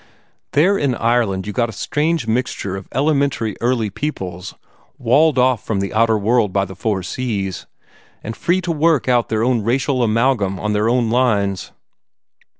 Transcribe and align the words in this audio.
There 0.53 0.79
in 0.79 0.95
Ireland 0.95 1.45
you 1.45 1.53
got 1.53 1.69
a 1.69 1.71
strange 1.71 2.25
mixture 2.25 2.75
of 2.75 2.87
elementary 2.91 3.55
early 3.61 3.91
peoples, 3.91 4.55
walled 4.97 5.37
off 5.37 5.63
from 5.63 5.79
the 5.79 5.93
outer 5.93 6.17
world 6.17 6.51
by 6.51 6.65
the 6.65 6.75
four 6.75 7.03
seas, 7.03 7.67
and 8.23 8.35
free 8.35 8.61
to 8.61 8.71
work 8.71 9.07
out 9.07 9.29
their 9.29 9.43
own 9.43 9.61
racial 9.63 10.01
amalgam 10.01 10.59
on 10.59 10.73
their 10.73 10.89
own 10.89 11.11
lines. 11.11 11.71